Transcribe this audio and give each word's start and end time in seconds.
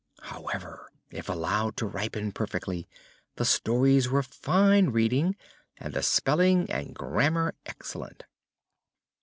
However, 0.23 0.89
if 1.11 1.29
allowed 1.29 1.77
to 1.77 1.85
ripen 1.85 2.31
perfectly, 2.31 2.89
the 3.35 3.45
stories 3.45 4.09
were 4.09 4.23
fine 4.23 4.89
reading 4.89 5.35
and 5.77 5.93
the 5.93 6.01
spelling 6.01 6.67
and 6.71 6.95
grammar 6.95 7.53
excellent. 7.67 8.23